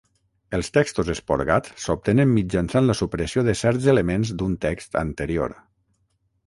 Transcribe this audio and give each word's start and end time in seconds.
Els 0.57 0.69
textos 0.77 1.11
esporgats 1.13 1.75
s'obtenen 1.83 2.33
mitjançant 2.39 2.89
la 2.91 2.97
supressió 3.03 3.45
de 3.49 3.57
certs 3.63 3.87
elements 3.95 4.35
d'un 4.43 4.61
text 4.69 4.99
anterior. 5.07 5.57